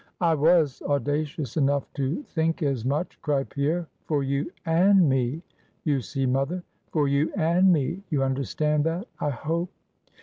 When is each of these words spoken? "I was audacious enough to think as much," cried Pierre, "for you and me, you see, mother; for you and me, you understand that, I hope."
"I 0.19 0.33
was 0.33 0.81
audacious 0.87 1.57
enough 1.57 1.85
to 1.93 2.23
think 2.23 2.63
as 2.63 2.83
much," 2.83 3.21
cried 3.21 3.51
Pierre, 3.51 3.85
"for 4.07 4.23
you 4.23 4.49
and 4.65 5.07
me, 5.07 5.43
you 5.83 6.01
see, 6.01 6.25
mother; 6.25 6.63
for 6.91 7.07
you 7.07 7.31
and 7.35 7.71
me, 7.71 8.01
you 8.09 8.23
understand 8.23 8.83
that, 8.85 9.07
I 9.19 9.29
hope." 9.29 9.69